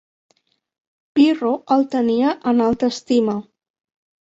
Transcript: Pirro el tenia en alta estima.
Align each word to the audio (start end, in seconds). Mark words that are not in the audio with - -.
Pirro 1.19 1.51
el 1.77 1.85
tenia 1.97 2.33
en 2.55 2.65
alta 2.71 2.91
estima. 2.97 3.39